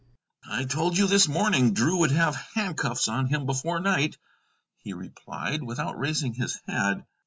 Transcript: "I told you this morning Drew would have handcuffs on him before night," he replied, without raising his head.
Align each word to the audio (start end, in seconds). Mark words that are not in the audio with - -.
"I 0.49 0.65
told 0.65 0.97
you 0.97 1.05
this 1.05 1.27
morning 1.27 1.75
Drew 1.75 1.97
would 1.97 2.09
have 2.09 2.35
handcuffs 2.55 3.07
on 3.07 3.27
him 3.27 3.45
before 3.45 3.79
night," 3.79 4.17
he 4.79 4.93
replied, 4.93 5.61
without 5.61 5.95
raising 5.95 6.33
his 6.33 6.59
head. 6.67 7.05